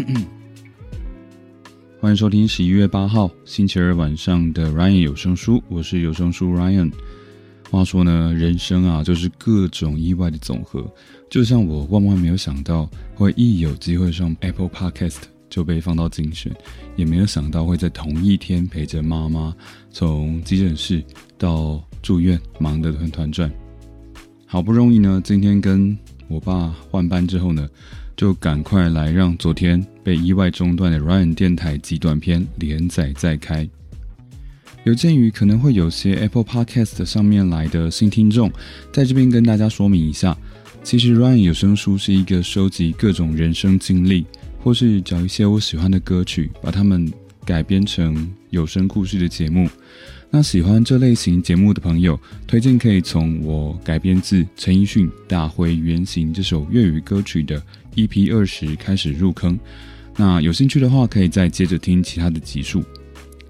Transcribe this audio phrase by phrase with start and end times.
[2.00, 6.90] 欢迎收听十一月八号星期二晚上的 Ryan 有声书，我是有声书 Ryan。
[7.70, 10.90] 话说呢，人生啊，就是各种意外的总和。
[11.28, 15.18] 就像我万万没有想到，会一有机会上 Apple Podcast
[15.48, 16.52] 就被放到精选，
[16.96, 19.54] 也没有想到会在同一天陪着妈妈
[19.90, 21.04] 从急诊室
[21.36, 23.50] 到住院，忙得团团转。
[24.46, 25.96] 好不容易呢，今天跟
[26.28, 27.68] 我爸换班之后呢。
[28.20, 33.66] 就赶快来让昨天被意外中断的 Ryan 电台极短篇连载再开。
[34.84, 38.52] 有鉴于可能会有些 Apple Podcast 上面来的新听众，
[38.92, 40.36] 在这边跟大家说明一下，
[40.84, 44.26] 其实 Ryan 有声书是一个收集各种人生经历，
[44.62, 47.10] 或是找一些我喜欢的歌曲，把它们
[47.46, 49.66] 改编成有声故事的节目。
[50.32, 57.60] 那喜欢这类型节目的朋友，推荐可以从我改编自陈奕迅《大灰原型》这首粤语歌曲的
[57.96, 59.58] EP 二十开始入坑。
[60.16, 62.80] 那有兴趣的话，可以再接着听其他的集数。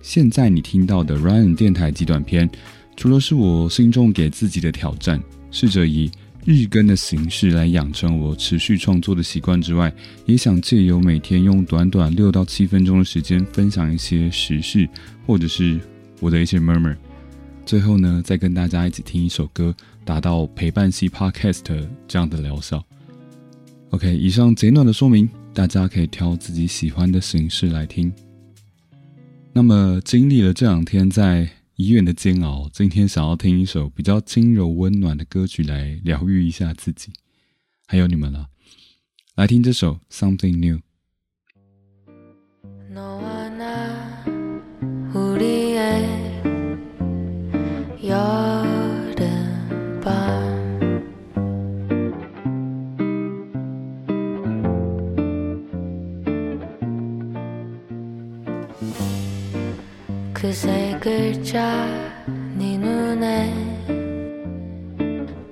[0.00, 2.48] 现在你听到的 Ryan 电台极短篇，
[2.96, 6.10] 除了是我心中给自己的挑战，试着以
[6.46, 9.92] 日更的形式来养成我持续创作的习惯之外，
[10.24, 14.88] 也想借由每天用短短六到七分钟的时间，分享一些时事，
[15.26, 15.78] 或者是。
[16.20, 16.94] 我的一些 murmur，
[17.64, 21.62] 最后呢，再跟大家一起听一首歌，达到陪伴系 podcast
[22.06, 22.84] 这样的疗效。
[23.90, 28.12] OK，以上简短的说明，大家可以挑自己喜欢的形式来听。
[29.52, 37.10] 那么，经历了这两天在医院的煎熬，今天想要听一首比较轻柔温暖的歌曲来疗愈一下自己，
[37.86, 38.46] 还有你们了。
[39.36, 40.80] 来听这首 Something New。
[60.48, 61.86] 세 글자
[62.56, 63.52] 네 눈에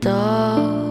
[0.00, 0.88] 떠올라.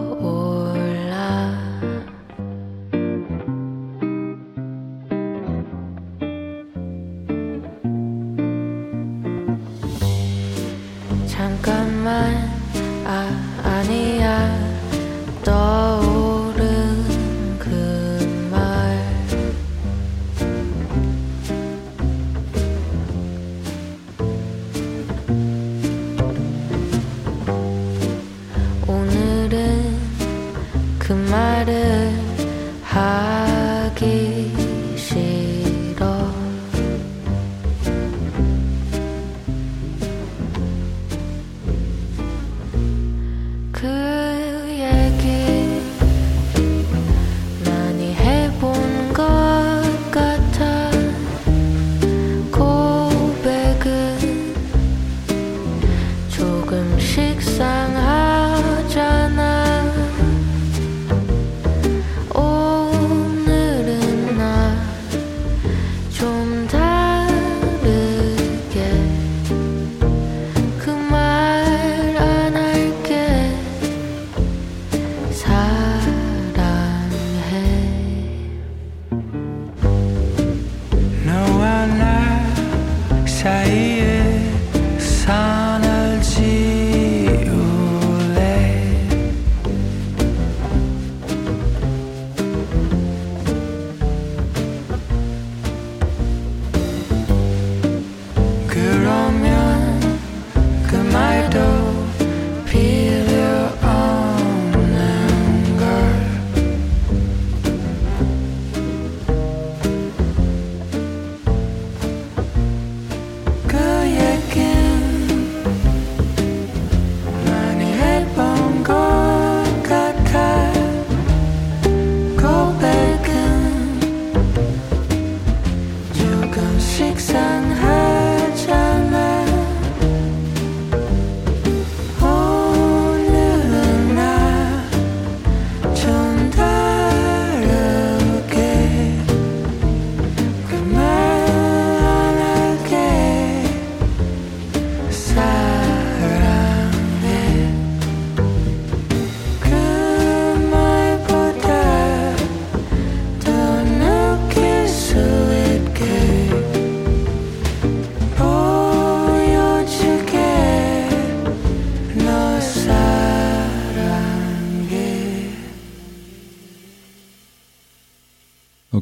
[11.26, 12.36] 잠깐만
[13.04, 13.28] 아
[13.64, 14.17] 아니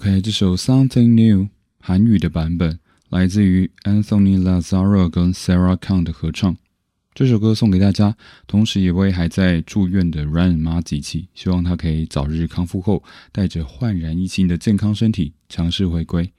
[0.05, 1.49] OK，这首 Something New
[1.79, 2.77] 韩语的版本
[3.09, 6.55] 来自于 Anthony Lazaro 跟 Sarah Khan 的合唱。
[7.15, 8.15] 这首歌送给大家，
[8.45, 16.31] 同时也为还在住院的 Ryan 妈集气，希望他可以早日康复后，带着焕然一新的健康身体，强势回归。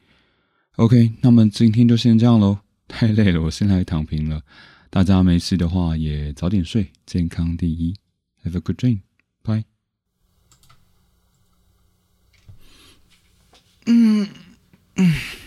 [0.77, 4.43] OK，那么今天就先这样喽，太累了，我先来躺平了。
[4.91, 7.97] 大家没事的话也早点睡，健康第一。
[8.45, 9.76] Have a good dream，bye。
[13.87, 14.29] 嗯
[14.97, 15.46] 嗯。